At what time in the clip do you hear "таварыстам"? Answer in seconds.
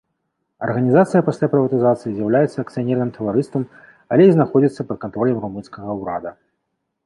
3.19-3.61